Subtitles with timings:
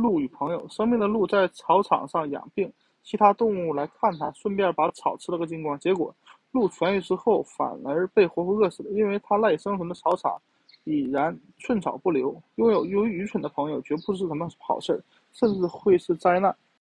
[0.00, 6.14] 鹿与朋友，生病的鹿在草场上养病，其他动物来看它，顺便把草吃了个精光，结果
[6.52, 10.40] 鹿痊愈之后反而被活活饿死了，因为它赖以生存的草场
[10.84, 15.02] 已然寸草不留，拥有由于愚蠢的朋友绝不是什么好事，
[15.32, 16.56] 甚至会是灾难。